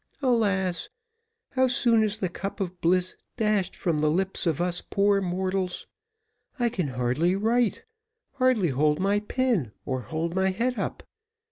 Alas! 0.23 0.89
how 1.51 1.67
soon 1.67 2.01
is 2.01 2.17
the 2.17 2.27
cup 2.27 2.59
of 2.59 2.81
bliss 2.81 3.15
dashed 3.37 3.75
from 3.75 3.99
the 3.99 4.09
lips 4.09 4.47
of 4.47 4.59
us 4.59 4.81
poor 4.81 5.21
mortals. 5.21 5.85
I 6.57 6.69
can 6.69 6.87
hardly 6.87 7.35
write, 7.35 7.83
hardly 8.31 8.69
hold 8.69 8.99
my 8.99 9.19
pen, 9.19 9.73
or 9.85 10.01
hold 10.01 10.33
my 10.33 10.49
head 10.49 10.79
up. 10.79 11.03